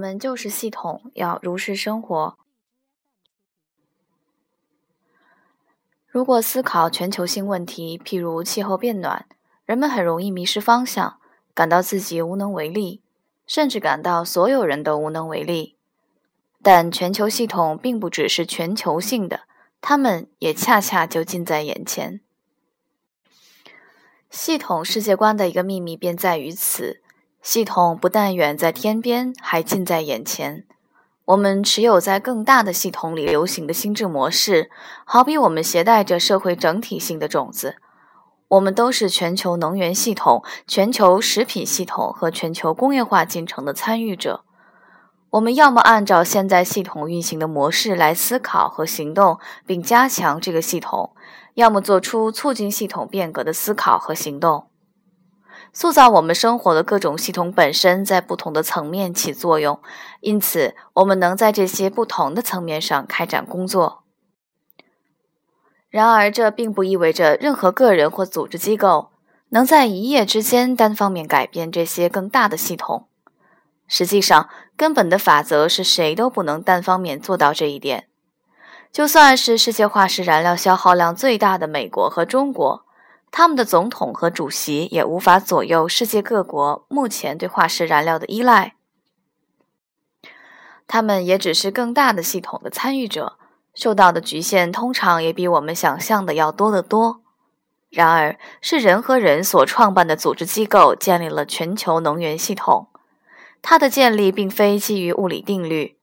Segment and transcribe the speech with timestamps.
[0.00, 2.38] 我们就是系统，要如实生活。
[6.06, 9.26] 如果思考全球性问题，譬如气候变暖，
[9.66, 11.20] 人们很容易迷失方向，
[11.52, 13.02] 感到自己无能为力，
[13.46, 15.76] 甚至感到所有人都无能为力。
[16.62, 19.42] 但全球系统并不只是全球性的，
[19.82, 22.22] 它们也恰恰就近在眼前。
[24.30, 27.02] 系统世界观的一个秘密便在于此：
[27.42, 30.64] 系统不但远在天边，还近在眼前。
[31.24, 34.70] 我们持有在更大的系统里流行的心智模式，
[35.04, 37.76] 好比我们携带着社会整体性的种子。
[38.48, 44.44] 我们都是全球能源系统、全球食品系统和全球工业化进程的参与者。
[45.30, 51.12] 我们要么按照现在系统运行的模式来思考和行动，并加强这个系统；
[51.54, 54.69] 要么做出促进系统变革的思考和行动。
[55.72, 59.80] 塑造我们生活的各种系统本身在不同的层面起作用，
[60.20, 64.02] 因此我们能在这些不同的层面上开展工作。
[65.88, 69.10] 然而，这并不意味着任何个人或组织机构
[69.48, 73.08] 能在一夜之间单方面改变这些更大的系统。
[73.88, 78.06] 实际上，根本的法则是谁都不能单方面做到这一点。
[78.92, 82.84] 就算是世界化石燃料消耗量最大的美国和中国，
[83.30, 88.74] 他们的总统和主席也无法左右世界各国目前对化石燃料的依赖。
[90.86, 93.38] 他们也只是更大的系统的参与者，
[93.74, 97.22] 受到的局限通常也比我们想象的要多得多。
[97.88, 102.88] 然而，是人和人所创办的组织机构建立了全球能源系统。
[103.62, 105.96] 它的建立并非基于物理定律，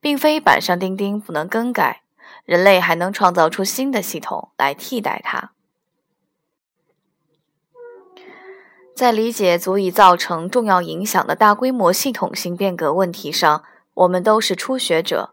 [0.00, 2.02] 并非板上钉钉不能更改。
[2.44, 5.52] 人类还能创造出新的系统来替代它。
[8.94, 15.30] 在理解足以造成重要影响的大规模系统性变革问题上，我们都是初学者。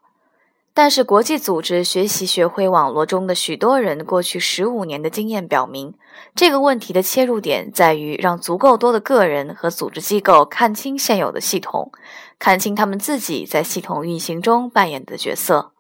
[0.73, 5.93] 但是，国际组织学习学会网络中的许多人过去十五年的经验表明，
[6.33, 11.91] 这个问题的切入点在于让足够多的个人和组织机构看清现有的系统，
[12.39, 15.73] 看清他们自己在系统运行中扮演的角色。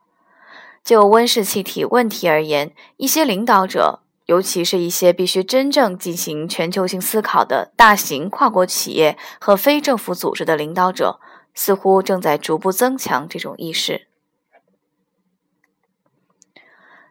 [0.83, 11.19] 就温室气体问题而言，一些领导者，尤其是一些必须真正进行全球性思考的大型跨国企业和非政府组织的领导者，
[11.53, 14.07] 似乎正在逐步增强这种意识。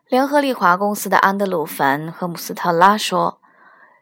[0.09, 3.41] 联合利华公司的安德鲁·凡·赫姆斯特拉说：“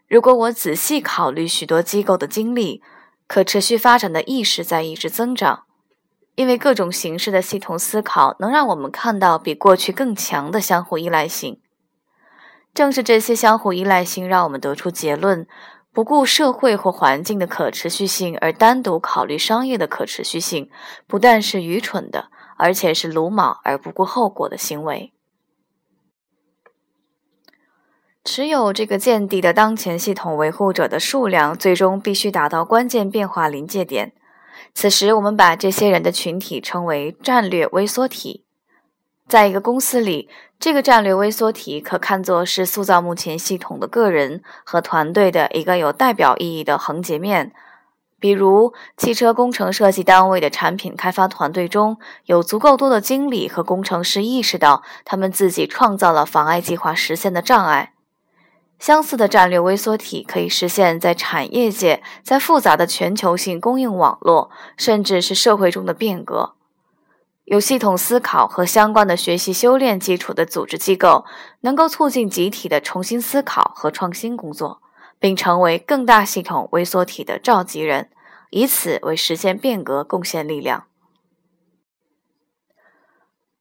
[0.09, 2.83] 如果我仔细考虑许多机构的经历，
[3.27, 5.65] 可持续发展的意识在一直增长，
[6.35, 11.61] 因为各种形式的系统思考能让我们看到比过去更强的相互依赖性。
[12.79, 15.49] 正是这些相互依赖性，让我们得出结论：
[15.93, 20.71] 不顾社会或环境的可持续性而单独考虑商业的可持续性，
[21.09, 25.13] 不但是愚蠢的，而且是鲁莽而不顾后果的行为。”
[28.23, 34.13] 持有这个见地的当前系统维护者的数量，最终必须达到关键变化临界点。
[34.73, 38.45] 此时，我们把这些人的群体称为战略微缩体。
[39.29, 40.29] 在一个公司里，
[40.59, 47.53] 这个战略微缩体可看作是塑造目前系统的个人和团队的一个有代表意义的横截面。
[48.19, 57.93] 比如，汽车工程设计单位的产品开发团队中有足够多的经理和工程师意识到，他们自己创造了妨碍计划实现的障碍。
[58.81, 66.55] 相似的战略微缩体可以实现在产业界，在复杂的全球性供应网络，甚至是社会中的变革。
[67.51, 71.25] 有系统思考和相关的学习修炼基础的组织机构，
[71.63, 74.83] 能够促进集体的重新思考和创新工作，
[75.19, 78.11] 并成为更大系统微缩体的召集人，
[78.51, 80.85] 以此为实现变革贡献力量。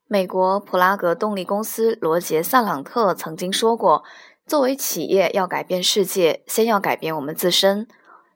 [0.08, 4.04] 美国普拉格动力公司罗杰·萨朗特曾经说过。
[4.46, 7.86] 作为企业要改变世界，先要改变我们自身。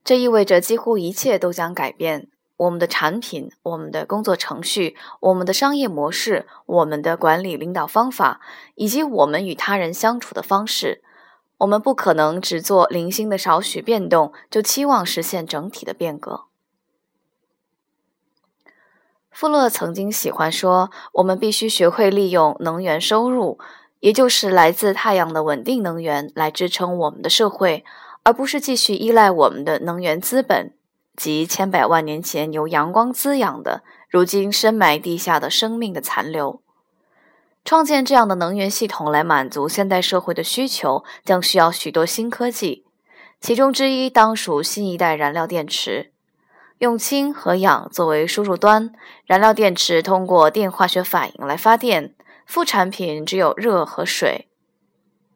[0.04, 2.27] 这意味着几乎一切都将改变：
[2.61, 8.39] 我们的产品、我们的工作程序、我们的商业模式、我们的管理领导方法，
[8.75, 11.03] 以及我们与他人相处的方式。
[11.57, 16.45] 我们不可能只做零星的少许变动，就期望实现整体的变革。
[19.31, 23.57] 富勒曾经喜欢说：“我们必须学会利用能源收入。”
[24.01, 27.83] 也就是来自太阳的稳定能源来支撑我们的社会，
[28.23, 30.73] 而不是继续依赖我们的能源资本
[31.15, 36.61] 及千百万年前由阳光滋养的、如今深埋地下的生命的残留。
[37.63, 42.85] 创建这样的能源系统来满足现代社会的需求，将需要许多新科技，
[43.39, 46.11] 其中之一当属新一代燃料电池。
[46.79, 48.91] 用氢和氧作为输入端，
[49.27, 52.15] 燃料电池通过电化学反应来发电，
[52.47, 54.47] 副产品只有热和水。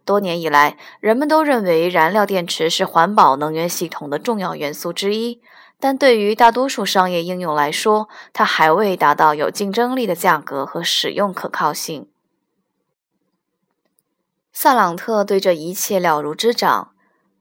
[0.04, 5.42] 多年以来，人们都认为燃料电池是环保能源系统的重要元素之一，
[5.80, 12.08] 但对于大多数商业应用来说，它还未达到有竞争力的价格和使用可靠性。
[14.52, 16.92] 萨朗特对这一切了如指掌。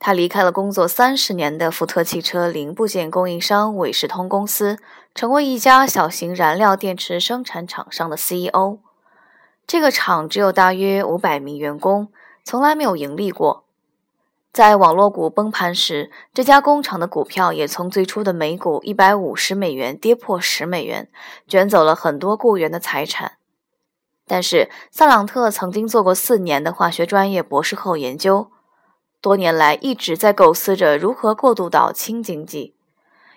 [0.00, 4.78] 他离开了工作三十年的福特汽车零部件供应商韦士通公司，
[5.14, 8.80] 成为一家小型燃料电池生产厂商的 CEO。
[9.66, 13.63] 这个厂只有大约五百名员工，从来没有盈利过。
[14.54, 21.08] 在网络股崩盘时，这家工厂的股票也从最初的每股一百五十美元跌破十美元，
[21.48, 23.38] 卷走了很多雇员的财产。
[24.28, 28.52] 但是，萨朗特曾经做过四年的化学专业博士后研究。
[29.20, 32.76] 多年来一直在构思着如何过渡到轻经济，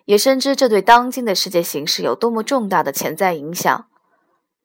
[0.06, 3.88] 也深知这对当今的世界形势有多么重大的潜在影响。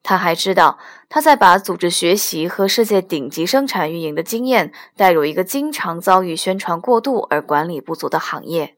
[0.03, 0.79] 他还知道，
[1.09, 8.77] 他在把组织学习和世界顶级生产运营的经验带入一个经常遭遇宣传过度而管理不足的行业。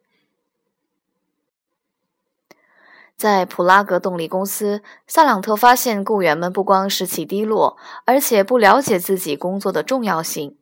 [3.17, 10.59] 在普拉格动力公司，萨朗特发现雇员们不光士气低落，而且不了解自己工作的重要性。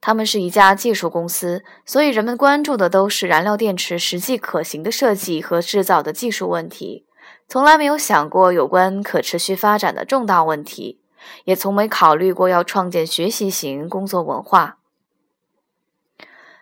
[0.00, 7.05] 他们是一家技术公司，所以人们关注的都是燃料电池实际可行的设计和制造的技术问题，
[7.48, 11.00] 从来没有想过有关可持续发展的重大问题，
[11.44, 14.78] 也从没考虑过要创建学习型工作文化。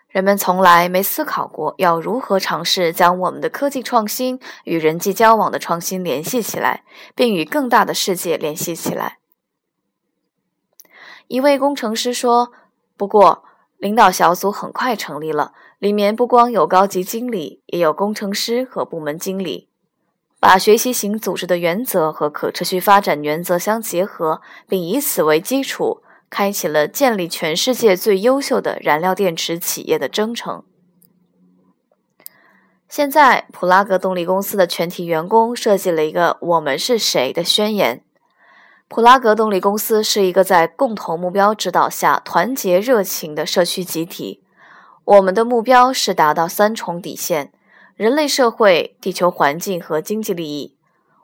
[0.09, 6.85] 人们从来没思考过要如何尝试将我们的科技创新与人际交往的创新联系起来，
[7.15, 9.19] 并与更大的世界联系起来。
[11.27, 12.53] 一位工程师说。
[12.97, 13.43] 不过，
[13.77, 19.69] 领导小组很快成立了，里面不光有高级经理，也有工程师和部门经理。
[20.45, 30.63] 把学习型组织的原则和可持续发展原则相结合，并以此为基础，开启了建立全世界最优秀的燃料电池企业的征程。
[32.91, 38.05] 现在，普拉格动力公司的全体员工设计了一个“我们是谁”的宣言。
[38.89, 44.43] 普拉格动力公司是一个在共同目标指导下团结热情的社区集体。
[45.07, 47.51] 我们的目标是达到三重底线：
[47.97, 50.77] 人类社会、地球环境和经济利益。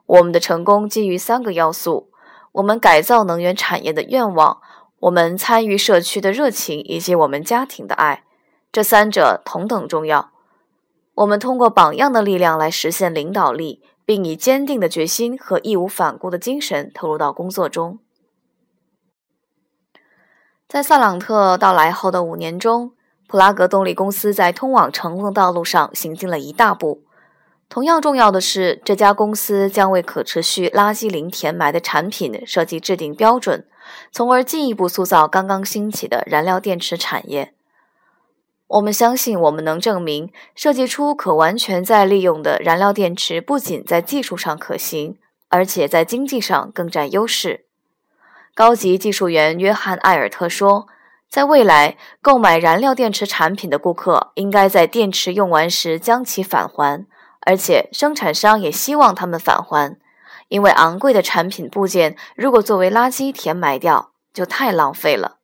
[0.06, 2.10] 我们的成功基于三个要素：
[2.52, 4.60] 我们改造能源产业的愿望、
[5.00, 8.24] 我们参与社区的热情以及我们家庭的爱。
[8.72, 10.30] 这三者同等重要。
[11.14, 13.82] 我们通过榜样的力量来实现领导力。
[14.10, 18.00] 并以坚定的决心和义无反顾的精神投入到工作中。
[20.66, 22.90] 在萨朗特到来后的五年中，
[23.30, 27.04] 普拉格动力公司在通往成功的道路上行进了一大步。
[27.68, 33.64] 同样重要的是，这家公司将为可持续垃圾零填埋的产品设计制定标准，
[34.10, 37.54] 从而进一步塑造刚刚兴起的燃料电池产业。
[38.66, 45.16] 我们相信，我们能证明设计出可完全再利用的燃料电池，不仅在技术上可行，
[45.48, 47.66] 而且在经济上更占优势。
[48.56, 50.88] 高级技术员约翰·艾尔特说
[51.30, 57.06] ：“在未来，购买燃料电池产品的顾客应该在电池用完时将其返还，
[57.42, 59.96] 而且生产商也希望他们返还，
[60.48, 65.36] 因为昂贵的产品部件如果作为垃圾填埋掉，就太浪费了。”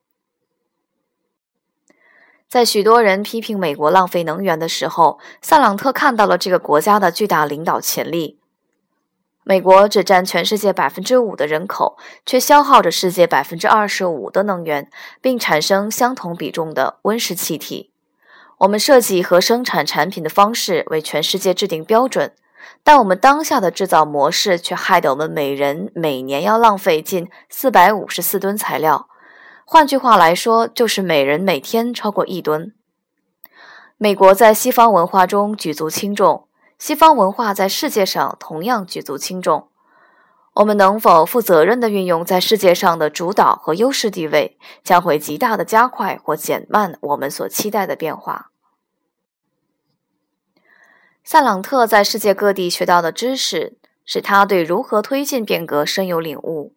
[2.49, 8.41] 在许多人批评美国浪费能源的时候，萨朗特看到了这个国家的巨大领导潜力。
[9.49, 14.89] 美国只占全世界百分之五的人口，却消耗着世界百分之二十五的能源，
[15.21, 17.93] 并产生相同比重的温室气体。
[18.57, 22.33] 我们设计和生产产品的方式为全世界制定标准，
[22.83, 29.07] 但我们当下的制造模式却害得我们每人每年要浪费近四百五十四吨材料。
[29.63, 32.73] 换句话来说，就是每人每天超过一吨。
[33.97, 36.46] 美国在西方文化中举足轻重，
[36.77, 39.69] 西方文化在世界上同样举足轻重。
[40.55, 48.51] 我们能否负责任地运用在世界上的主导和优势地位，将会极大地加快或减慢我们所期待的变化。
[51.23, 56.73] 萨朗特在世界各地学到的知识，使他对如何推进变革深有领悟。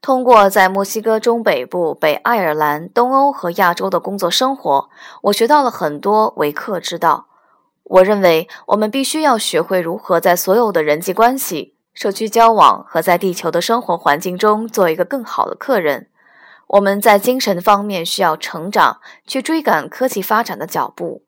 [0.00, 4.90] 通过在墨西哥中北部、北爱尔兰、东欧和亚洲的工作生活，
[5.22, 7.28] 我学到了很多为客之道。
[7.84, 16.08] 我认为我们必须要学会如何在所有的人际关系、社区交往和在地球的生活环境中做一个更好的客人。
[16.66, 21.22] 我们在精神方面需要成长，去追赶科技发展的脚步。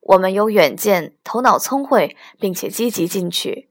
[0.00, 3.68] 我们有远见，头脑聪慧，并且积极进取。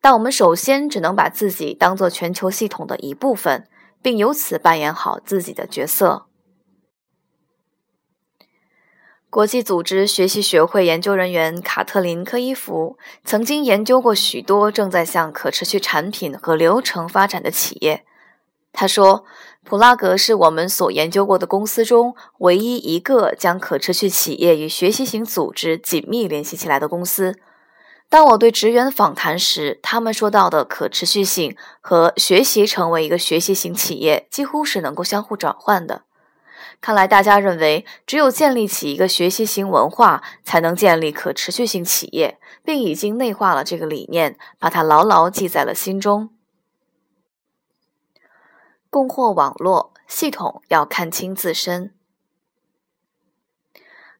[0.00, 3.66] 但我们首先只能把自己当做全球系统的一部分，
[4.00, 6.27] 并由此扮演好自己的角色。
[9.30, 18.04] 国际组织学习学会研究人员卡特琳·科伊弗曾经研究过许多正在向可持续产品和流程发展的企业。
[18.72, 19.26] 他说
[19.64, 27.36] ：“普拉格是我们所研究过的公司中唯一一个将可持续企业与学习型组织紧密联系起来的公司。
[28.08, 36.04] 当我对职员访谈时，他们说到的可持续性和学习成为一个学习型企业几乎是能够相互转换的。
[36.80, 46.30] 看来大家认为，只有建立起一个学习型文化，才能建立可持续性企业，并已经内化了这个理念，把它牢牢记在了心中。”
[48.88, 51.92] 供货网络系统要看清自身。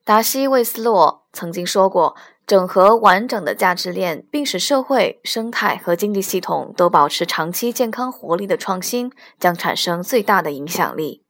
[0.05, 11.23] 达西·魏斯洛曾经说过：“整合完整的价值链，并使社会、生态和经济系统都保持长期健康活力的创新，将产生最大的影响力。”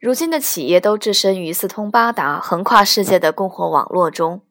[0.00, 4.42] 如今的企业都置身于四通八达、横跨世界的供货网络中。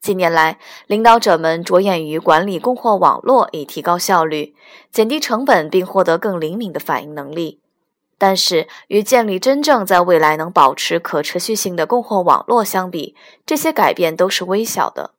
[0.00, 0.58] 近年来，
[0.88, 4.56] 领导者们着眼于管理供货网络，以提高效率、
[4.90, 7.60] 减低成本，并获得更灵敏的反应能力。
[8.18, 15.12] 但是，与建立真正在未来能保持可持续性的供货网络相比，这些改变都是微小的。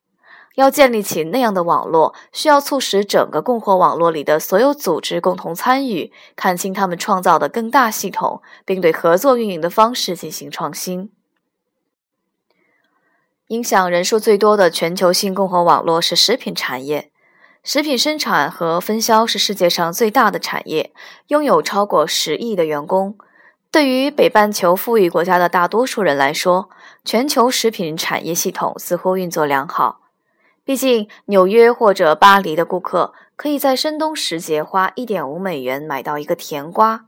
[0.57, 11.11] 要建立起那样的网络，需要促使整个供货网络里的所有组织共同参与，看清他们创造的更大系统，并对合作运营的方式进行创新。
[13.49, 17.11] 影响人数最多的全球性供货网络是食品产业。
[17.63, 20.91] 食品生产和分销是世界上最大的产业，
[21.27, 23.15] 拥有超过十亿的员工。
[23.69, 26.71] 对于北半球富裕国家的大多数人来说，
[27.05, 30.06] 全球食品产业系统似乎运作良好。
[30.67, 37.05] 毕竟，纽约或者巴黎的顾客可以在深冬时节花一点五美元买到一个甜瓜。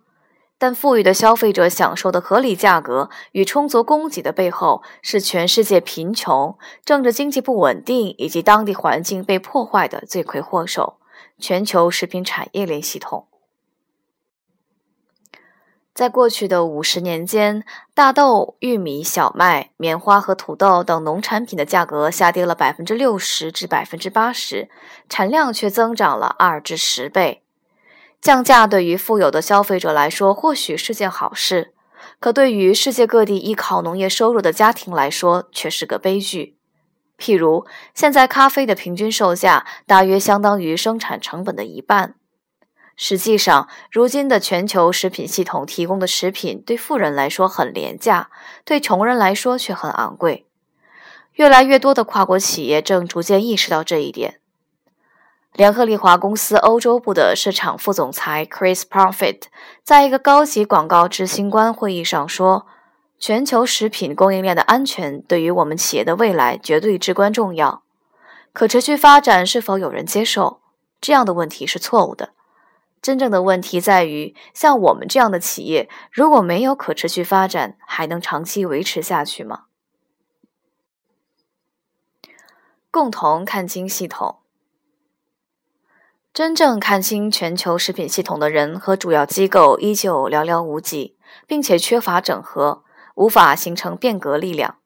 [0.57, 10.95] 但富裕的消费者享受的合理价格与充足供给的背后，是全世界贫穷、政治经济不稳定以及当地环境被破坏的罪魁祸首——
[11.37, 13.27] 全球食品产业链系统。
[15.99, 24.69] 在过去的五十年间，大豆、玉米、小麦、棉花和土豆等农产品的价格下跌了百分之六十至百分之八十，
[25.09, 27.43] 产量却增长了二至十倍。
[28.21, 31.73] 降价对于富有的消费者来说或许是件好事，
[32.21, 36.55] 可对于世界各地依靠农业收入的家庭来说却是个悲剧。
[37.17, 42.15] 譬如，现在咖啡的平均售价大约相当于生产成本的一半。
[43.01, 48.29] 实际上，如今的全球食品系统提供的食品对富人来说很廉价，
[48.65, 50.45] 对穷人来说却很昂贵。
[51.35, 54.41] 越来越多的跨国企业正逐渐意识到这一点。
[55.53, 59.43] 联合利华公司欧洲部的市场副总裁 Chris Profit
[59.81, 62.67] 在一个高级广告执行官会议上说
[63.17, 67.83] ：“全球食品供应链的安全对于我们企业的未来绝对至关重要。
[68.51, 70.59] 可持续发展是否有人接受？
[70.99, 72.33] 这样的问题是错误的。
[73.01, 79.63] 真正的问题在于，像我们这样的企业，如果没有可持续发展，还能长期维持下去吗？”
[82.91, 84.39] 共同看清系统。
[86.33, 92.83] 真正看清全球食品系统的人和主要机构依旧寥寥无几，并且缺乏整合，
[93.15, 94.77] 无法形成变革力量。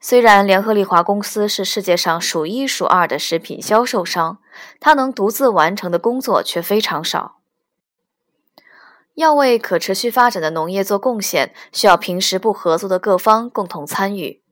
[0.00, 4.38] 虽然联合利华公司是世界上数一数二的食品销售商，
[4.80, 7.41] 它能独自完成的工作却非常少。
[9.14, 14.42] 要为可持续发展的农业做贡献，需要平时不合作的各方共同参与。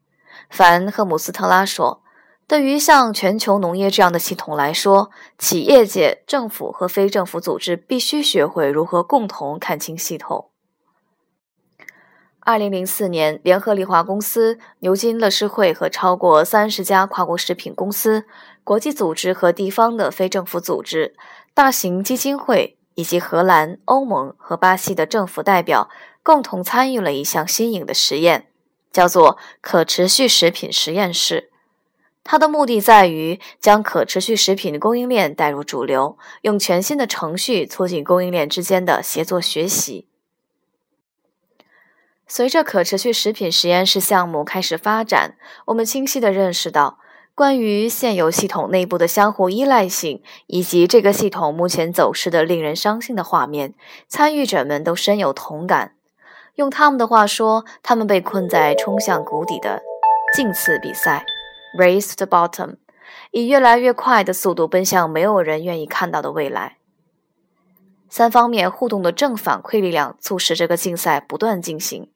[0.49, 2.02] 凡·赫姆斯特拉说。
[2.47, 10.50] 对于像全球农业这样的系统来说，企业界、政府和非政府组织必须学会如何共同看清系统。
[12.40, 18.25] 二零零四年，联合利华公司、牛津乐施会和超过三十家跨国食品公司、
[18.64, 21.14] 国际组织和地方的非政府组织、
[21.55, 25.88] 大型基金会以及荷兰、欧盟和巴西的政府代表
[26.23, 28.49] 共同参与了一项新颖的实验，
[28.92, 31.50] 叫做“可持续食品实验室”。
[32.23, 40.07] 它的目的在于将可持续食品供应链带入主流，用全新的程序促进供应链之间的协作学习。
[42.26, 46.99] 随着可持续食品实验室项目开始发展，我们清晰地认识到，
[47.41, 53.73] 关于现有系统内部的相互依赖性以及这个系统目前走势的令人伤心的画面，
[54.07, 55.95] 参与者们都深有同感。
[56.57, 59.81] 用他们的话说，他们被困在冲向谷底的。
[60.37, 61.25] 竞次比赛
[61.79, 62.77] （race the bottom），
[63.31, 66.77] 以越来越快的速度奔向没有人愿意看到的未来。
[68.11, 72.11] 三方面互动的正反馈力量促使这个竞赛不断进行：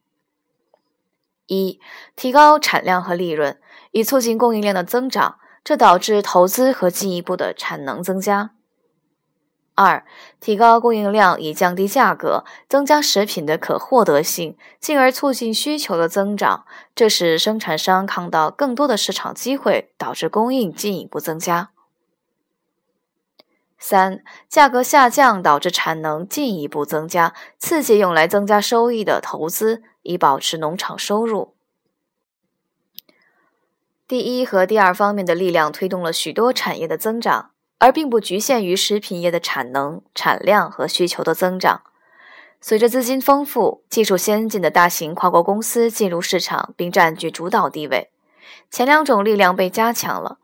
[1.47, 1.81] 一、
[2.15, 3.59] 提高产量和利润，
[3.95, 8.51] 以促进供应链的增长，这导致投资和进一步的产能增加。
[9.77, 10.05] 二、
[10.41, 16.65] 提高供应量以降低价格，增加食品的可获得性，进而促进需求的增长。
[16.97, 21.71] 这使生产商看到更多的市场机会，导致供应进一步增加。
[23.79, 31.54] 三、价格下降导致产能进一步增加，刺激用来增加收益的投资，以保持农场收入。
[34.07, 37.51] 第一和第二方面的力量推动了许多产业的增长。
[37.79, 41.83] 而并不局限于食品业的产能、产量和需求的增长。
[42.59, 48.11] 随着资金丰富、技术先进的大型跨国公司进入市场并占据主导地位，
[48.71, 50.39] 前两种力量被加强了。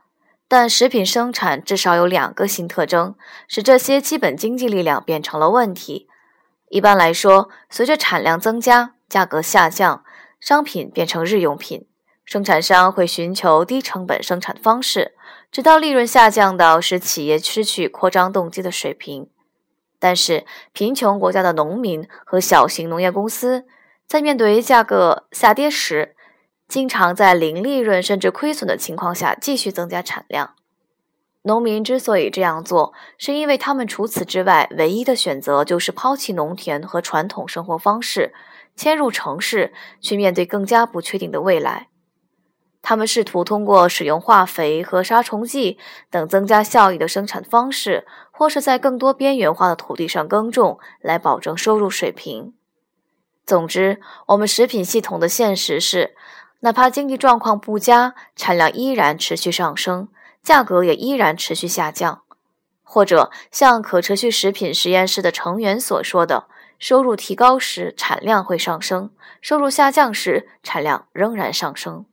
[0.48, 3.14] 但食品生产至少有两个新特征，
[3.48, 6.08] 使这些基本经济力量变成了问题。
[6.68, 10.04] 一般来说，随着产量增加、价格下降，
[10.40, 11.86] 商品变成日用品，
[12.30, 15.16] 生产商会寻求低成本生产方式。
[15.50, 19.28] 直到利润下降到使企业失去扩张动机的水平，
[19.98, 23.66] 但是贫穷国家的农民和小型农业公司
[24.06, 26.14] 在面对价格下跌时，
[26.68, 30.54] 经常在零利润甚至亏损的情况下继续增加产量。
[31.42, 38.32] 农民之所以这样做，是因为他们除此之外唯一的选择就是抛弃农田和传统生活方式，
[38.76, 41.88] 迁入城市，去面对更加不确定的未来。
[42.82, 45.78] 他们试图通过使用化肥和杀虫剂
[46.10, 52.54] 等增加效益的生产方式，或是在更多边缘化的土地上耕种，来保证收入水平。
[53.44, 56.14] 总之，我们食品系统的现实是，
[56.60, 60.08] 哪怕经济状况不佳，产量依然持续上升，
[60.42, 62.22] 价格也依然持续下降。
[62.82, 72.06] 或者像可持续食品实验室的成员所说的：“收入提高时，产量会上升；收入下降时，产量仍然上升。”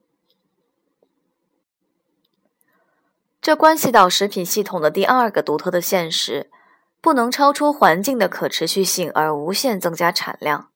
[3.48, 6.52] 这关系到食品系统的第二个独特的现实：
[7.00, 10.68] 不能超出环境的可持续性而无限增加产量。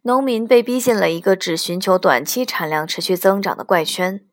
[0.00, 4.24] 农民被逼进了一个只寻求短期产量持续增长的怪圈，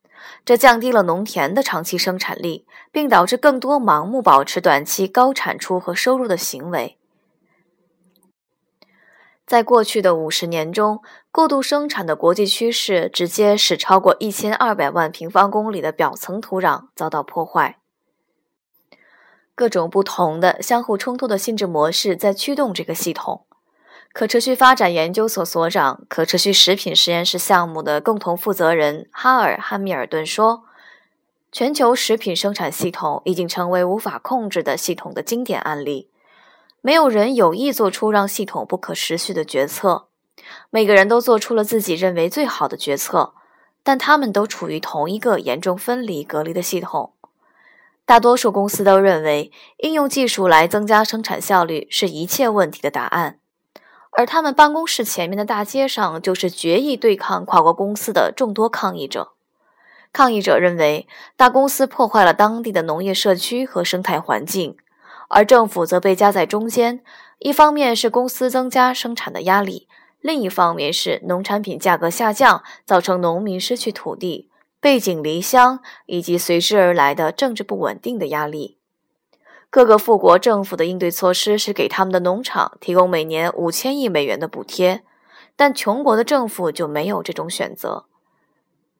[0.42, 6.96] 这降低了农田的长期生产力，并导致更多盲目保持短期高产出和收入的行为。
[9.46, 11.02] 在过去的五十年中，
[11.36, 17.76] 过度生产的国际趋势直接使超过一千二百万平方公里的表层土壤遭到破坏。
[19.54, 23.44] 各种不同的、相互冲突的性质模式在驱动这个系统。
[24.14, 30.64] 可持续发展研究所所长、可持续食品实验室项目的共同负责人哈尔·汉密尔顿说
[31.52, 36.08] ：“全球食品生产系统已经成为无法控制的系统的经典案例。”
[36.80, 40.06] 没有人有意做出让系统不可持续的决策，
[40.70, 43.34] 每个人都做出了自己认为最好的决策，
[43.82, 47.14] 但他们都处于同一个严重分离、隔离的系统。
[48.04, 53.38] 大多数公司都认为应用技术来增加生产效率是一切问题的答案，
[54.12, 59.32] 而他们办公室前面的大街上就是决意对抗跨国公司的众多抗议者。
[60.12, 61.06] 抗议者认为
[61.36, 64.76] 大公司破坏了当地的农业社区和生态环境。
[65.28, 67.02] 而政府则被夹在中间，
[67.40, 69.88] 一方面是公司增加生产的压力，
[70.26, 78.76] 另一方面是农产品价格下降，造成农民失去土地、背井离乡以及随之而来的政治不稳定的压力。
[79.70, 85.04] 各个富国政府的应对措施是给他们的农场提供每年五千亿美元的补贴，
[85.54, 88.06] 但穷国的政府就没有这种选择。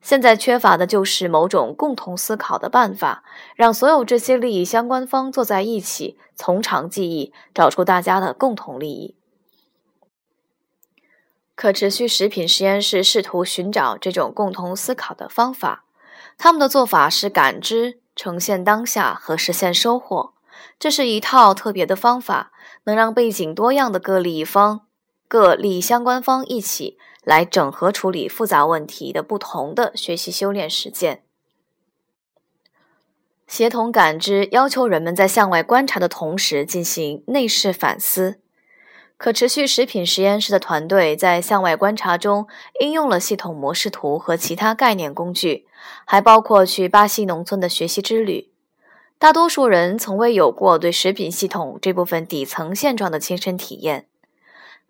[0.00, 3.24] 现在缺乏的就是某种共同思考的办法，
[3.56, 9.15] 让所有这些利益相关方坐在一起，从长计议，找出大家的共同利益。
[11.56, 15.84] 可持续食品实验室试图寻找这种共同思考的方法，
[16.38, 20.34] 他们的做法是感知、呈现当下和实现收获。
[20.78, 22.52] 这是一套特别的方法，
[22.84, 24.82] 能让背景多样的各利益方、
[25.26, 26.96] 各利益相关方一起。
[27.26, 31.24] 来整合处理复杂问题的不同的学习修炼实践，
[33.48, 38.38] 协同感知要求人们在向外观察的同时进行内视反思。
[39.18, 42.46] 可持续食品实验室的团队在向外观察中
[42.80, 45.66] 应用了系统模式图和其他概念工具，
[46.04, 48.50] 还包括去巴西农村的学习之旅。
[49.18, 54.06] 大多数人从未有过对食品系统这部分底层现状的亲身体验。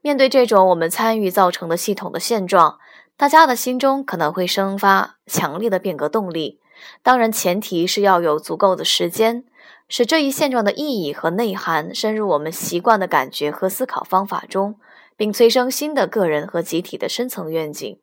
[0.03, 2.79] 面对这种我们参与造成的系统的现状，
[3.17, 6.59] 大家的心中可能会生发强烈的变革动力。
[7.03, 9.45] 当然，前提是要有足够的时间，
[9.89, 14.81] 使这一现状的意义和内涵深入我们习惯的感觉和思考方法中，
[15.17, 17.99] 并催生新的个人和集体的深层愿景。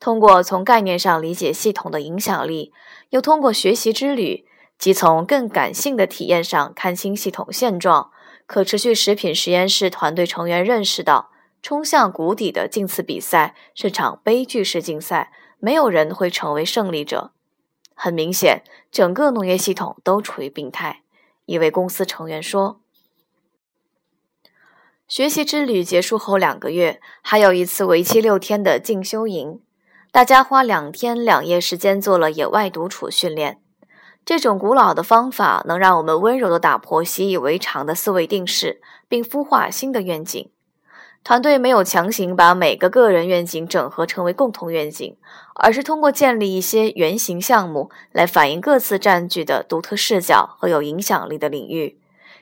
[0.00, 2.72] 通过从概念上理解系统的影响力，
[3.10, 4.46] 又通过学习之旅，
[4.78, 8.10] 即从更感性的体验上看清系统现状。
[8.46, 11.30] 可持续食品实验室团队成员认识到，
[11.62, 17.32] 冲向谷底的竞次比赛是场悲剧式竞赛，没有人会成为胜利者。
[17.94, 21.02] 很明显，整个农业系统都处于病态。
[21.46, 22.80] 一位公司成员说
[25.08, 29.60] ：“学习之旅结束后两个月，还有一次为期六天的进修营，
[30.12, 33.60] 大家花两天两夜时间做了野外独处训练。
[34.24, 40.48] 这种古老的方法能让我们温柔地打破习以为常的思维定式，并孵化新的愿景。”
[41.24, 45.16] 团队没有强行把每个个人愿景整合成为共同愿景，
[45.54, 51.96] 而是通过建立一些原型项目来反映各自占据的独特视角和有影响力的领域。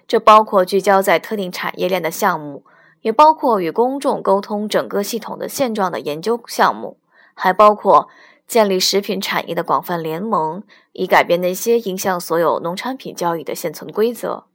[0.09, 2.65] 这包括聚焦在特定产业链的项目，
[3.03, 6.97] 也包括与公众沟通整个系统的现状的研究项目，
[7.35, 8.09] 还包括
[8.47, 10.63] 建立食品产业的广泛联盟，
[10.93, 14.47] 以改变那些影响所有农产品交易的现存规则。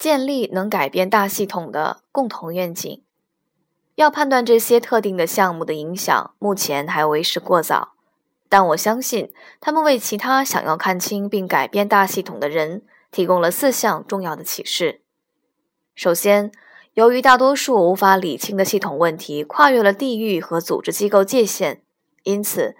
[0.00, 3.02] 建立能改变大系统的共同愿景。
[3.96, 7.92] 要判断这些特定的项目的影响，目前还为时过早。
[8.48, 15.02] 但我相信，他们为其他想要看清并改变大系统的人提供了四项重要的启示。
[15.94, 16.50] 首先，
[16.94, 21.82] 由于大多数无法理清的系统问题跨越了地域和组织机构界限，
[22.22, 22.74] 因此，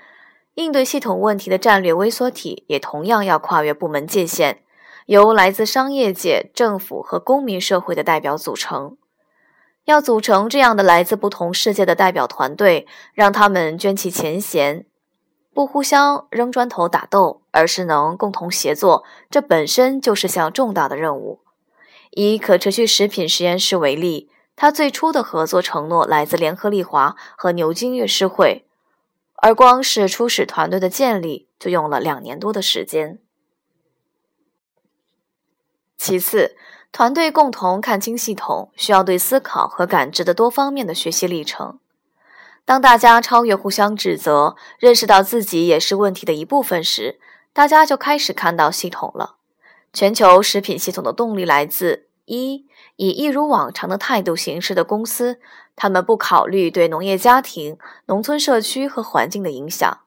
[0.54, 4.62] 应对系统问题的战略微缩体也同样要跨越部门界限。
[5.11, 8.96] 由来自商业界、政府和公民社会的代表组成。
[9.85, 14.87] 要组成这样的来自不同世界的代表团队，让他们捐弃前嫌，
[15.53, 21.40] 不互相扔砖头打斗，而是能共同协作，这本身就是项重大的任务。
[22.12, 28.64] 以可持续食品实验室为例，它最初的合作承诺来自联合利华和牛津乐师会，
[29.42, 33.18] 而光是初始团队的建立就用了两年多的时间。
[36.03, 36.57] 其次，
[36.93, 41.79] 团队共同看清系统，需要对思考和感知的多方面的学习历程。
[42.65, 47.21] 当大家超越互相指责，认识到自己也是问题的一部分时，
[47.53, 49.35] 大家就开始看到系统了。
[49.93, 52.65] 全球食品系统的动力来自：一、
[52.97, 55.39] 以一如往常的态度行事的公司，
[55.77, 59.99] 他们不考虑对农业家庭、农村社区和环境的影响；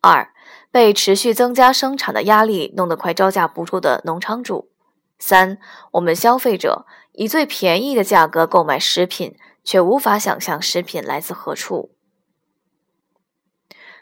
[0.00, 0.32] 二、
[0.70, 4.70] 被持续增加生产的压力弄得快招架不住的农场主。
[5.18, 5.58] 三，
[5.92, 11.90] 我们消费者以最便宜的价格购买食品，却无法想象食品来自何处。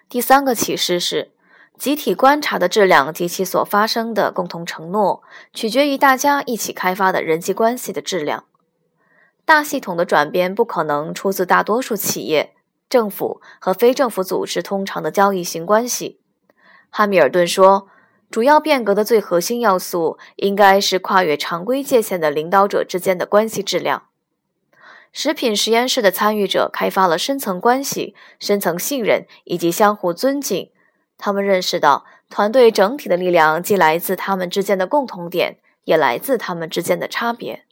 [0.09, 1.33] 第三个启示是，
[1.79, 5.23] 集体观察的质量及其所发生的共同承诺，
[5.53, 8.45] 取决于大家一起开发的人际关系的质量。
[9.45, 12.55] 大系统的转变不可能出自大多数企业、
[12.89, 16.21] 政府和非政府组织通常的交易型关系。
[16.91, 17.89] 汉密尔顿说。
[18.35, 24.09] 主要变革的最核心要素应该是跨越常规界限的领导者之间的关系质量。
[25.13, 30.73] 食品实验室的参与者开发了深层关系、深层信任以及相互尊敬。
[31.17, 37.65] 他们认识到，团队整体的力量既来自他们之间的共同点，也来自他们之间的差别。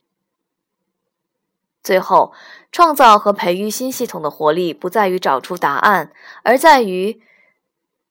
[1.83, 2.33] 最后，
[2.71, 6.13] 创造和培育新系统的活力不在于找出答案，
[6.45, 7.21] 而在于。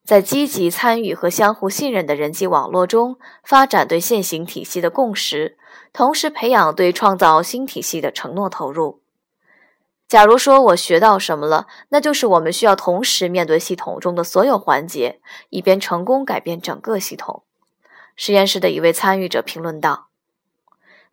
[0.04, 5.58] 在积极参与和相互信任的人际网络中，发展对现行体系的共识，
[5.94, 9.02] 同时培养对创造新体系的承诺投入。
[10.08, 17.44] 假如说我学到什么了，那就是我们需要同时面对系统中的所有环节，以便成功改变整个系统。
[18.18, 20.08] 实验室的一位参与者评论道。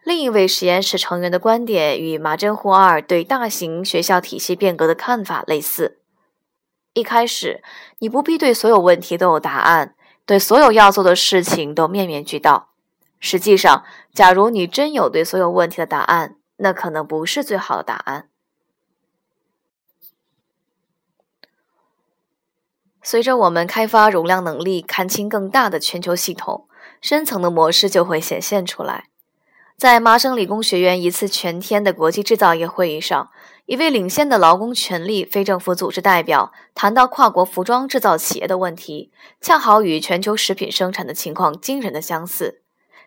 [0.03, 5.99] 另一位实验室成员的观点与马真胡二对大型学校体系变革的看法类似。
[6.99, 7.63] 一开始，
[8.01, 9.95] 你不必对所有问题都有答案，
[10.27, 12.71] 对所有要做的事情都面面俱到。
[13.21, 18.29] 实际上，假如你真有对所有问题的答案，那可能不是最好的答案。
[23.01, 26.69] 随着我们开发容量能力，看清更大的全球系统，
[27.01, 29.09] 深层的模式就会显现出来。
[29.77, 33.31] 在麻省理工学院一次全天的国际制造业会议上。
[33.69, 42.63] 一位领先的劳工权利非政府组织代表谈到跨国服装制造企业的问题，恰好与全球食品生产的情况惊人的相似：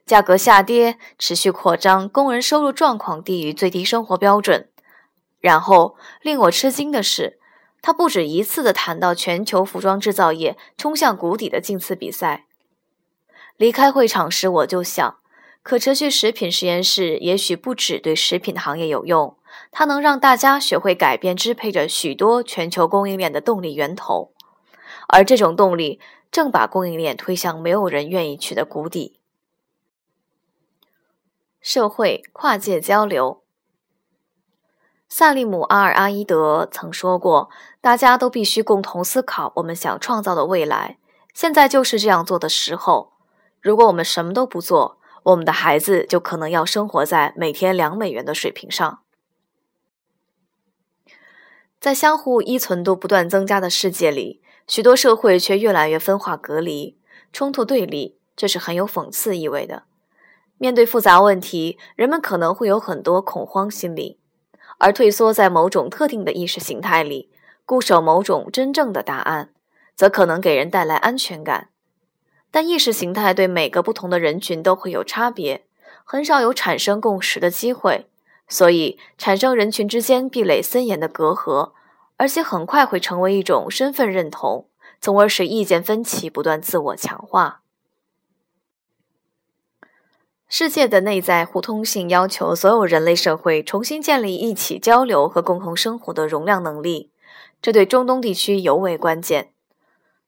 [0.05, 4.69] 价格下跌、持续扩张、工人收入状况低于最低生活标准。
[5.39, 7.39] 然后令我吃惊的是，
[7.81, 12.45] 他不止一次地谈到全球服装制造业冲向谷底的竞次比赛。
[13.57, 15.15] 离开会场时，我就想，
[15.63, 19.35] 可持续食品实验室也许不只对食品行业有用，
[19.71, 24.33] 它能让大家学会改变支配着许多全球供应链的动力源头，
[25.07, 29.19] 而这种动力正把供应链推向没有人愿意去的谷底。
[31.61, 33.43] 社会跨界交流。
[35.07, 40.97] 萨利姆·阿尔阿伊德曾说过：“大家都必须共同思考我们想创造的未来。
[41.33, 43.11] 现在就是这样做的时候。
[43.59, 48.99] 如果我们什么都不做，我们的孩子就可能要生活在每天两美元的水平上。”
[51.81, 56.95] 在相互依存度不断增加的世界里，许多社会却越来越分化隔离、
[57.33, 59.85] 冲突对立，这是很有讽刺意味的。
[60.59, 64.19] 面对复杂问题，人们可能会有很多恐慌心理。
[64.77, 67.31] 而退缩在某种特定的意识形态里，
[67.65, 69.49] 固守某种真正的答案，
[69.95, 71.69] 则可能给人带来安全感。
[72.51, 75.65] 但意识形态对每个不同的人群都会有差别，
[76.03, 78.05] 很少有产生共识的机会，
[78.51, 81.71] 所以产生人群之间壁垒森严的隔阂，
[82.17, 84.67] 而且很快会成为一种身份认同，
[84.99, 87.61] 从而使意见分歧不断自我强化。
[90.49, 97.09] 世界的内在互通性要求所有人类社会重新建立一起交流和共同生活的容量能力，
[97.61, 99.53] 这对中东地区尤为关键。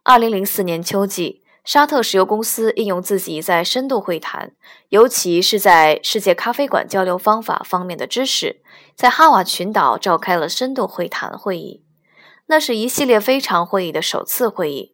[0.04, 4.52] 二零零四年秋季，沙特石油公司应用自己在深度会谈，
[4.90, 8.62] 尤其是在世界咖啡馆交流方法方面的知识，
[8.96, 11.84] 在哈瓦群岛召开了深度会谈会议。
[12.48, 14.94] 那是一系列非常会议的首次会议。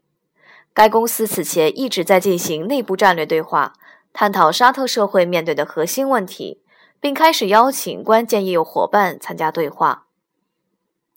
[0.71, 3.73] 该公司此前一直在进行内部战略对话。
[4.11, 6.61] 探讨沙特社会面对的核心问题，
[6.99, 10.07] 并开始邀请关键业务伙伴参加对话。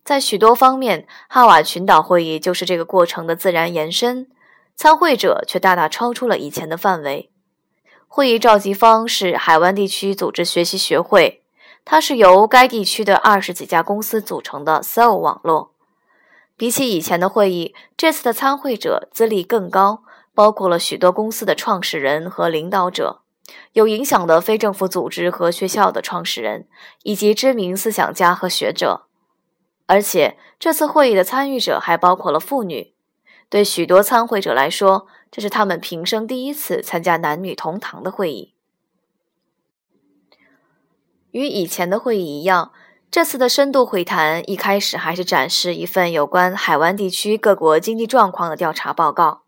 [0.04, 4.28] 在许多方面，哈瓦群岛会议就是这个过程的自然延伸，
[4.82, 7.30] 参会者却大大超出了以前的范围。
[8.08, 11.44] 会议召集方是海湾地区组织学习学会，
[11.84, 15.70] 它是由该地区的二十几家公司组成的 SEL 网络。
[16.56, 20.02] 比起以前的会议，这次的参会者资历更高。
[20.34, 23.20] 包括了许多公司的创始人和领导者，
[23.74, 26.66] 有影响的非政府组织和学校的创始人，
[27.04, 29.02] 以及知名思想家和学者。
[29.86, 32.91] 而且，这次会议的参与者还包括了妇女。
[33.52, 38.54] 对许多参会者来说，这是他们平生第一次参加男女同堂的会议。
[41.32, 42.72] 与以前的会议一样，
[43.10, 49.42] 这次的深度会谈一开始还是展示一份有关海湾地区各国经济状况的调查报告。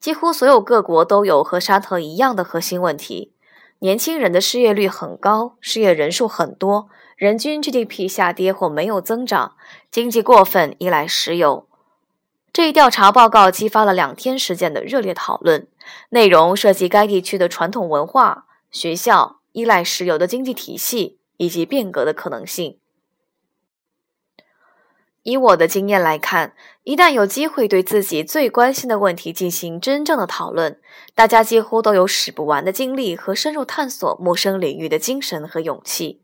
[0.00, 3.34] 几乎所有各国都有和沙特一样的核心问题：
[3.80, 9.56] 年轻人的失业率很高，失业人数很多，人均 GDP 下跌或没有增长，
[9.90, 11.68] 经济过分依赖石油。
[12.52, 15.66] 这一调查报告激发了两天时间的热烈讨论，
[16.10, 22.78] 内容涉及该地区的传统文化、学校、依赖石油的经济体系以及变革的可能性。
[25.22, 30.78] 以我的经验来看，一旦有机会对自己最关心的问题进行真正的讨论，
[31.14, 36.20] 大家几乎都有使不完的精力和深入探索陌生领域的精神和勇气。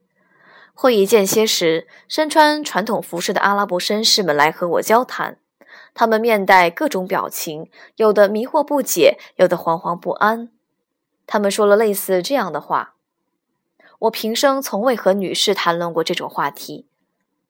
[0.74, 5.38] 会议间歇时，身穿传统服饰的阿拉伯绅士们来和我交谈，
[5.98, 10.48] 他们面带各种表情，有的迷惑不解，有的惶惶不安。
[11.26, 12.94] 他们说了类似这样的话
[14.06, 16.86] ：“我平生从未和女士谈论过这种话题。”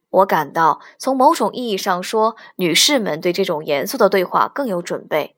[0.09, 5.37] 我感到，从某种意义上说，女士们对这种严肃的对话更有准备。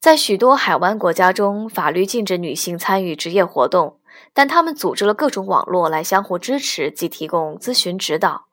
[0.00, 3.98] 在许多海湾国家中，法律禁止女性参与职业活动，
[4.32, 8.46] 但他们组织了各种网络来相互支持及提供咨询指导。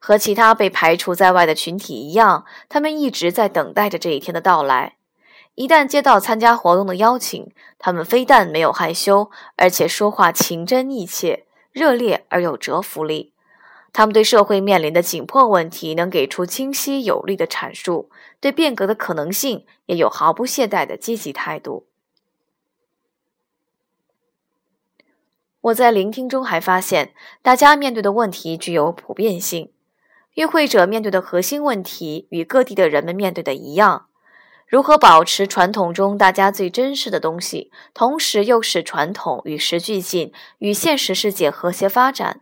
[0.00, 4.96] 和其他被排除在外的群体一样，他们一直在等待着这一天的到来。
[5.56, 13.34] 一旦接到参加活动的邀请，他们非但没有害羞，而且说话情真意切、热烈而有折服力。
[13.92, 18.08] 他们对社会面临的紧迫问题能给出清晰有力的阐述，
[18.40, 21.86] 对变革的可能性也有毫不懈怠的积极态度。
[25.60, 29.70] 我在聆听中还发现，大家面对的问题具有普遍性。
[30.34, 34.06] 与会者面对的核心问题与各地的人们面对的一样：
[34.66, 42.40] 如何保持传统中大家最珍视的东西，同时又使传统与时俱进，与现实世界和谐发展？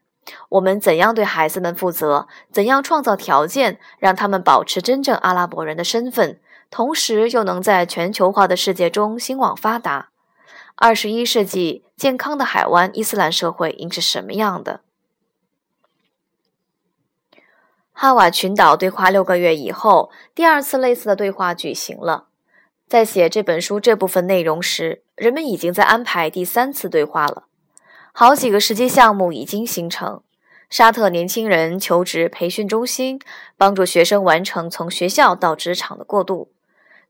[0.50, 2.28] 我们怎样对孩子们负责？
[2.52, 6.38] 怎样创造条件，让他们保持真正阿拉伯人的身份，
[6.70, 10.10] 同时又能在全球化的世界中兴旺发达？
[10.76, 14.82] 二十一世纪健康的海湾伊斯兰社会应是什么样的？
[18.00, 22.26] 哈瓦群岛对话六个月以后，第二次类似的对话举行了。
[22.86, 27.46] 在写这本书这部分内容时，人们已经在安排第三次对话了。
[28.12, 30.22] 好几个实际项目已经形成。
[30.70, 33.18] 沙特年轻人求职培训中心
[33.56, 36.52] 帮助学生完成从学校到职场的过渡。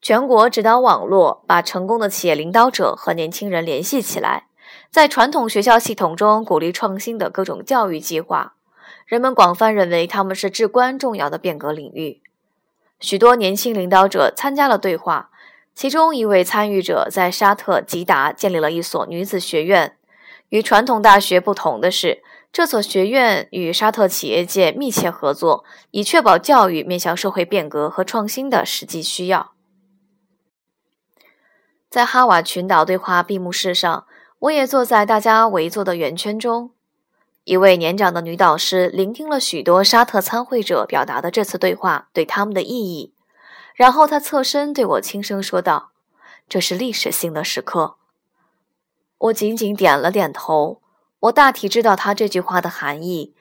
[0.00, 4.46] 全国指导网络把成功的企业领导者和年轻人联系起来。
[4.90, 8.54] 在传统学校系统中鼓励创新的各种教育计划，
[9.08, 12.20] 人们广泛认为他们是至关重要的变革领域。
[13.00, 15.30] 许多年轻领导者参加了对话，
[15.74, 19.96] 其中一位参与者在沙特吉达建立了一所女子学院。
[20.50, 22.22] 与传统大学不同的是。
[22.50, 29.52] 这所学院与沙特企业界密切合作，以确保教育面向社会变革和创新的实际需要。
[31.90, 34.06] 在哈瓦群岛对话闭幕式上，
[34.38, 36.70] 我也坐在大家围坐的圆圈中。
[37.48, 43.14] 一位年长的女导师聆听了许多沙特参会者表达的这次对话对他们的意义，
[43.74, 45.92] 然后她侧身对我轻声说道
[46.46, 47.96] ：“这是历史性的时刻。”
[49.16, 50.82] 我仅仅点了点头。
[51.20, 53.32] 我大体知道他这句话的含义，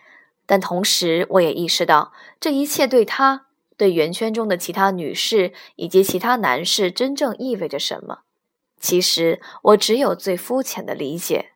[0.46, 8.20] 但同时我也意识到，这一切对他、对圆圈中的其他女士以及其他男士真正意味着什么。
[8.80, 11.52] 其实我只有最肤浅的理解。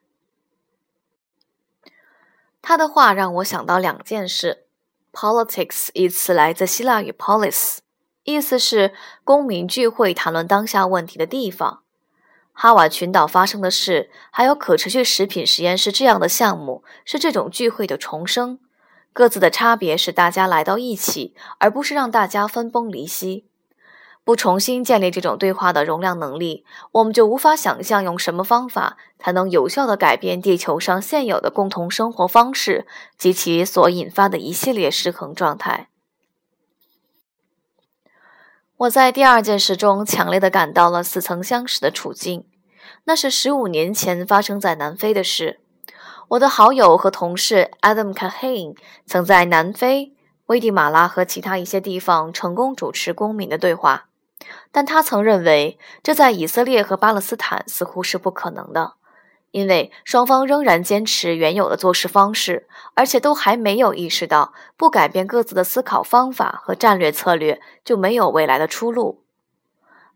[2.61, 4.65] 他的话让我想到两件事。
[5.11, 7.79] Politics 一词来自希腊语 polis，
[8.23, 8.93] 意思是
[9.23, 11.81] 公民聚会谈论当下问题的地方。
[12.53, 18.59] 哈瓦群岛发生的事，还有可持续食品实验室这样的项目，是这种聚会的重生。
[19.13, 23.45] 各自的差别是大家来到一起，而不是让大家分崩离析。
[24.23, 32.85] 不重新建立这种对话的容量能力，我们就无法想象用什么方法才能有效地改变地球上现有的共同生活方式
[33.17, 35.89] 及其所引发的一系列失衡状态。
[38.77, 42.45] 我在第二件事中强烈地感到了似曾相识的处境，
[43.05, 45.59] 那是十五年前发生在南非的事。
[46.29, 50.13] 我的好友和同事 Adam Kahane 曾在南非、
[50.45, 54.05] 危地马拉和其他一些地方成功主持公民的对话，
[54.71, 58.93] 但他曾认为这在以色列和巴勒斯坦似乎是不可能的。
[59.51, 69.25] 因为双方仍然坚持原有的做事方式，而且都还没有意识到不改变各自的思考方法和战略策略就没有未来的出路。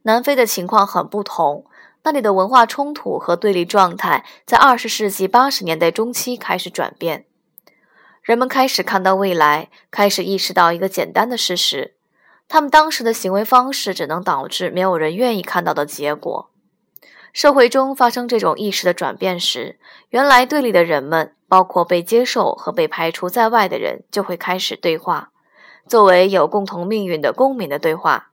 [0.04, 1.66] 南非的情况很不同，
[2.04, 7.26] 那里的文化冲突和对立状态在二十世纪八十年代中期开始转变，
[8.22, 11.95] 人们开始看到未来，开始意识到一个简单的事实：
[12.48, 16.52] 他们当时的行为方式只能导致没有人愿意看到的结果。
[17.34, 19.78] 社会中发生这种意识的转变时，
[20.10, 25.32] 原来对立的人们，包括被接受和被排除在外的人，就会开始对话，
[25.86, 28.32] 作为有共同命运的公民的对话。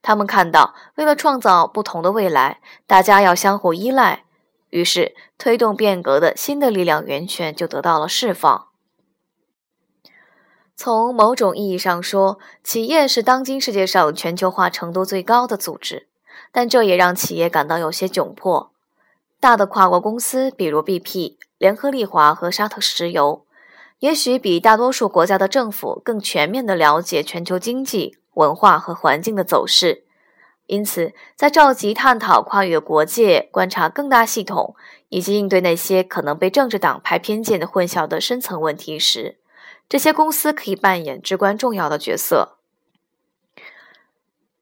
[0.00, 4.24] 他们看到，为了创造不同的未来，大家要相互依赖，
[4.68, 8.68] 于是推动变革的新的力量源泉就得到了释放。
[10.82, 16.06] 从某种意义上说，企业是当今世界上全球化程度最高的组织。
[16.52, 18.70] 但这也让企业感到有些窘迫。
[19.38, 23.44] 大的跨国公司，比如 BP、联合利华和沙特石油，
[23.98, 30.04] 也许比大多数国家的政府更全面地了解全球经济、文化和环境的走势。
[30.64, 34.74] 因此，在召集探讨跨越国界、观察更大系统
[35.10, 39.36] 以及应对那些可能被政治党派偏见的混淆的深层问题时，
[39.90, 42.58] 这些公司可以扮演至关重要的角色。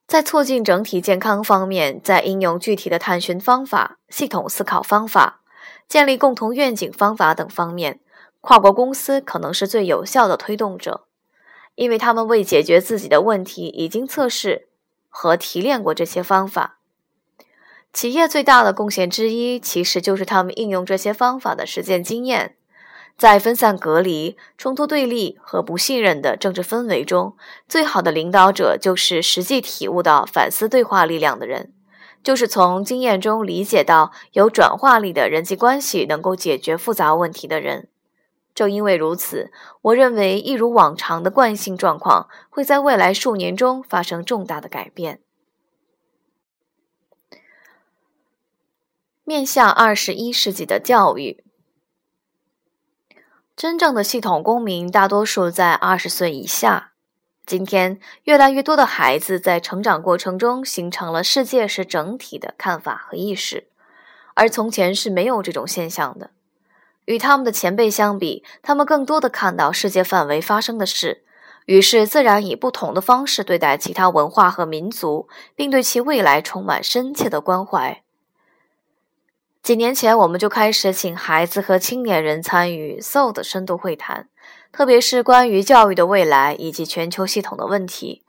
[0.06, 5.42] 在促进整体健康方面，在应用具体的探寻方法、系统思考方法、
[5.86, 8.00] 建立共同愿景方法等方面，
[8.40, 11.04] 跨国公司可能是最有效的推动者，
[11.74, 14.68] 因为他们为解决自己的问题已经测试
[15.10, 16.78] 和提炼过这些方法。
[17.92, 22.56] 企业最大的贡献之一，其实就是他们应用这些方法的实践经验。
[23.18, 27.36] 在分散、隔离、冲突、对立和不信任的政治氛围中，
[27.68, 31.72] 最好的领导者就是实际体悟到反思对话力量的人，
[32.22, 37.88] 就是从经验中理解到有转化力的人际关系能够解决复杂问题的人。
[38.54, 39.50] 正因为如此，
[39.82, 45.20] 我认为一如往常的惯性状况会在未来数年中发生重大的改变。
[49.24, 51.42] 面向二十一世纪的教育。
[53.58, 56.92] 真正的系统公民大多数在二十岁以下。
[57.44, 63.66] 今天，越来越多的孩子在成长过程中形成了世界是整体的看法和意识，
[64.34, 66.30] 而从前是没有这种现象的。
[67.06, 71.24] 与他们的前辈相比，他们更多的看到世界范围发生的事，
[71.66, 78.04] 于是自然以不同的方式对待其他文化和民族，并对其未来充满深切的关怀。
[79.68, 84.26] 几年前，我们就开始请孩子和青年人参与 Soul 的深度会谈，
[84.72, 88.22] 特别是关于教育的未来以及全球系统的问题。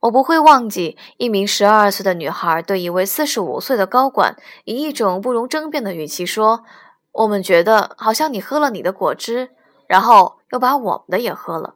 [0.00, 6.64] 我不会忘记一名十二岁的女孩对一位四十五岁的高管以一种不容争辩的语气说
[7.12, 9.50] ：“我们觉得好像你喝了你的果汁，
[9.86, 11.74] 然后又把我们的也喝了。”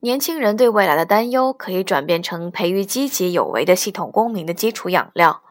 [0.00, 5.42] 年轻人对未来的担忧可以转变成培育积极有为的系统公民的基础养料。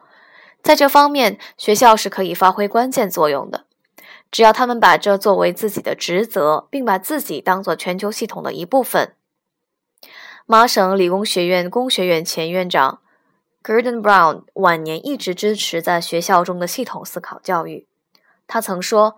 [0.64, 3.66] 在这方面，学校是可以发挥关键作用的。
[4.30, 9.12] 只要他们把这作为自己的职责，并把自己当作全球系统的一部分。
[10.46, 13.00] 麻省理工学院工学院前院长
[13.62, 17.86] Gordon Brown 晚年一直支持在学校中的系统思考教育。
[18.46, 19.16] 他曾说：“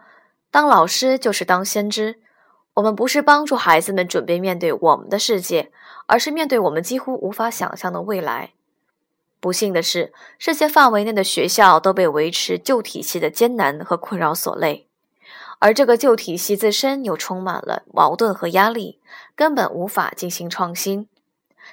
[0.50, 2.20] 当老师就是当先知。
[2.74, 5.70] 我们不是帮助孩子们准备面对我们的世界，
[6.06, 8.50] 而是面对我们几乎无法想象的未来。”
[9.46, 14.88] 不幸的是，世界范围内的学校都被维持旧体系的艰难和困扰所累，
[15.60, 19.00] 而这个旧体系自身又充满了矛盾和压力，
[19.36, 21.08] 根本无法进行创新。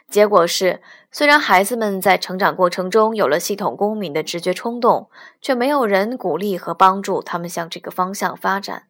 [0.07, 5.09] 结果是，虽然孩子们在成长过程中有了系统公民的直觉冲动，
[5.41, 8.83] 却没有人鼓励和帮助他们向这个方向发展。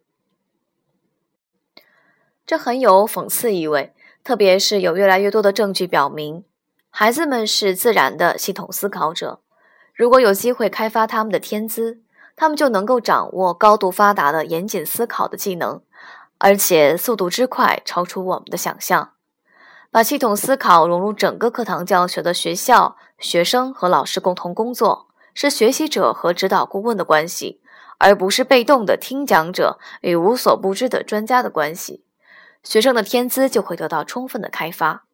[2.45, 3.93] 这很有讽刺意味，
[4.25, 6.43] 特别是有越来越多的证据表明，
[6.95, 9.39] 孩子们是自然的系统思考者。
[9.95, 12.03] 如果有机会开发他们的天资，
[12.35, 15.81] 他们就能够掌握高度发达的严谨思考的技能，
[16.37, 19.13] 而且速度之快，超出我们的想象。
[19.89, 27.59] 把系统思考融入整个课堂教学的学校、学生和老师共同工作，是学习者和指导顾问的关系，
[27.97, 32.05] 而不是被动的听讲者与无所不知的专家的关系。
[32.61, 35.05] 学生的天资就会得到充分的开发。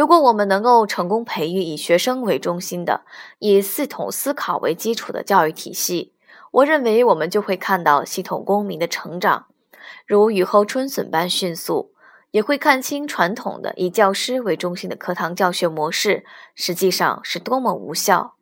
[0.00, 3.02] 如果我们能够成功培育以学生为中心的、
[3.38, 6.14] 以系统思考为基础的教育体系，
[6.52, 9.48] 我认为我们就会看到系统公民的成长，
[10.06, 11.92] 如雨后春笋般迅速。
[12.30, 16.24] 也会看清传统的以教师为中心的课堂教学模式
[16.54, 18.36] 实际上是多么无效。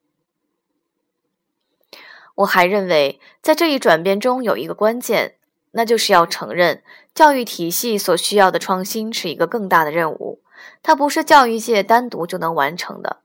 [2.37, 5.35] 我还认为，在这一转变中有一个关键，
[5.73, 10.41] 那就是要承认教育体系所需要的创新是一个更大的任务，
[10.83, 13.19] 它不是教育界单独就能完成的。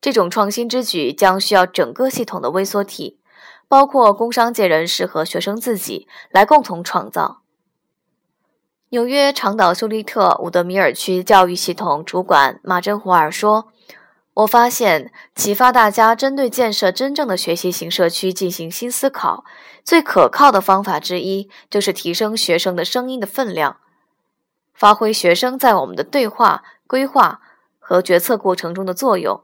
[0.00, 3.18] 这种创新之举将需要整个系统的微缩体，
[3.66, 7.42] 包括工商界人士和学生自己来共同创造。
[8.90, 13.68] 纽约长岛休利特伍德米尔区教育系统主管马珍胡尔说
[14.32, 19.44] ：“我发现，启发大家针对建设真正的学习型社区进行新思考，
[19.84, 23.78] 最可靠的方法之一就是提升学生的声音的分量，
[24.78, 27.40] 发挥学生在我们的对话、规划
[27.80, 29.42] 和决策过程中的作用。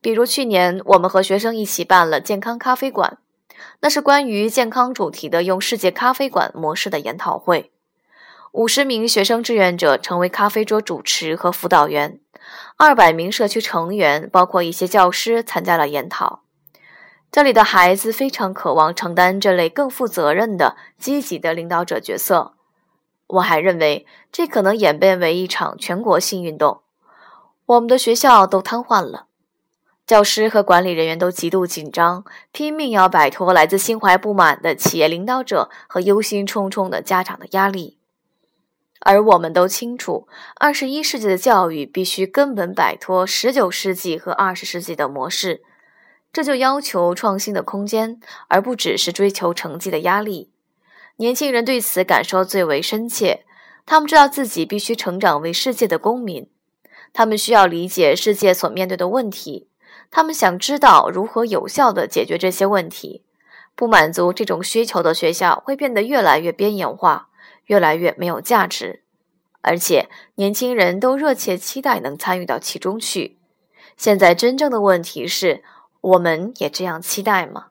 [0.00, 3.18] 比如，去年我们和学生一起办了健康咖啡馆，
[3.80, 7.70] 那是关于健康主题的用世界咖啡馆模式的研讨会。”
[8.52, 12.18] 五十名学生志愿者成为咖啡桌主持和辅导员，
[12.78, 16.44] 二百名社区成员，包括一些教师，参加了研讨。
[17.30, 22.54] 这里的孩子非常渴望承担这类更负责任的、积极的领导者角色。
[23.34, 26.80] 我还认为，这可能演变为一场全国性运动。
[27.66, 29.26] 我们的学校都瘫痪了，
[30.06, 37.98] 教师和管理人员都极度紧张，拼命要摆脱来自心怀不满的企业领导者和忧心忡忡的家长的压力。
[39.02, 40.26] 而我们都清楚，
[40.56, 45.62] 二十一世纪的教育必须根本摆脱十九世纪和二十世纪的模式，
[46.32, 50.50] 这就要求创新的空间，而不只是追求成绩的压力。
[51.20, 53.44] 年轻人对此感受最为深切，
[53.84, 56.48] 他们知道自己必须成长为世界的公民，
[57.12, 59.68] 他们需要理解世界所面对的问题，
[60.10, 63.22] 他们想知道如何有效地解决这些问题。
[63.76, 67.28] 不满足这种需求的学校会变得越来越边缘化。
[67.66, 69.04] 越来越没有价值，
[69.60, 73.38] 而且年轻人都热切期待能参与到其中去。
[73.96, 75.62] 现在真正的问题是，
[76.00, 77.66] 我们也这样期待吗？